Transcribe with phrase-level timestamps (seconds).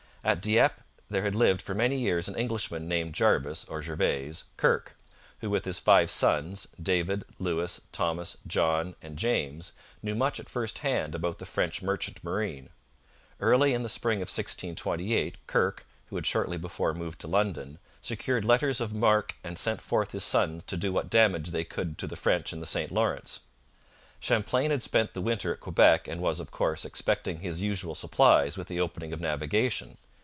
[0.23, 0.75] At Dieppe
[1.09, 4.95] there had lived for many years an Englishman named Jarvis, or Gervase, Kirke,
[5.39, 11.15] who with his five sons David, Lewis, Thomas, John, and Jamesknew much at first hand
[11.15, 12.69] about the French merchant marine.
[13.39, 18.45] Early in the spring of 1628 Kirke (who had shortly before moved to London) secured
[18.45, 22.05] letters of marque and sent forth his sons to do what damage they could to
[22.05, 23.39] the French in the St Lawrence.
[24.19, 28.55] Champlain had spent the winter at Quebec and was, of course, expecting his usual supplies
[28.55, 29.97] with the opening of navigation.